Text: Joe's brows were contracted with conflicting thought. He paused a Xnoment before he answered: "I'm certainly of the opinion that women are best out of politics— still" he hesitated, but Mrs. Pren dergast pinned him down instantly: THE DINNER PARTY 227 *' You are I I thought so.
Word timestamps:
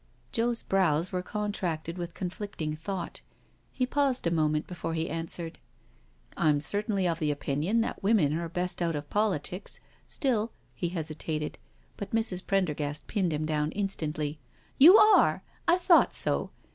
Joe's 0.31 0.63
brows 0.63 1.11
were 1.11 1.21
contracted 1.21 1.99
with 1.99 2.15
conflicting 2.15 2.75
thought. 2.75 3.21
He 3.71 3.85
paused 3.85 4.25
a 4.25 4.31
Xnoment 4.31 4.65
before 4.65 4.95
he 4.95 5.07
answered: 5.07 5.59
"I'm 6.35 6.59
certainly 6.59 7.07
of 7.07 7.19
the 7.19 7.29
opinion 7.29 7.81
that 7.81 8.01
women 8.01 8.33
are 8.35 8.49
best 8.49 8.81
out 8.81 8.95
of 8.95 9.11
politics— 9.11 9.79
still" 10.07 10.53
he 10.73 10.89
hesitated, 10.89 11.59
but 11.97 12.15
Mrs. 12.15 12.41
Pren 12.41 12.65
dergast 12.65 13.05
pinned 13.05 13.31
him 13.31 13.45
down 13.45 13.71
instantly: 13.73 14.39
THE 14.79 14.85
DINNER 14.87 14.95
PARTY 14.95 15.07
227 15.07 15.19
*' 15.19 15.19
You 15.19 15.21
are 15.21 15.43
I 15.67 15.75
I 15.75 15.77
thought 15.77 16.15
so. 16.15 16.49